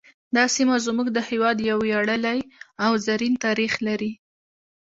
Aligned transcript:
دا 0.35 0.43
سیمه 0.55 0.77
زموږ 0.85 1.07
د 1.13 1.19
هیواد 1.29 1.57
یو 1.69 1.77
ویاړلی 1.85 2.39
او 2.85 2.91
زرین 3.05 3.33
تاریخ 3.45 3.73
لري 3.87 4.11